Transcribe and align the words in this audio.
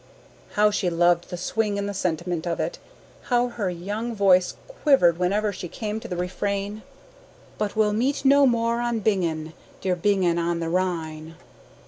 How 0.53 0.71
she 0.71 0.89
loved 0.89 1.29
the 1.29 1.37
swing 1.37 1.77
and 1.77 1.87
the 1.87 1.93
sentiment 1.93 2.47
of 2.47 2.59
it! 2.59 2.79
How 3.25 3.49
her 3.49 3.69
young 3.69 4.15
voice 4.15 4.55
quivered 4.67 5.19
whenever 5.19 5.53
she 5.53 5.67
came 5.67 5.99
to 5.99 6.07
the 6.07 6.17
refrain: 6.17 6.81
"But 7.59 7.75
we'll 7.75 7.93
meet 7.93 8.25
no 8.25 8.47
more 8.47 8.81
at 8.81 9.03
Bingen, 9.03 9.53
dear 9.79 9.95
Bingen 9.95 10.39
on 10.39 10.59
the 10.59 10.69
Rhine." 10.69 11.35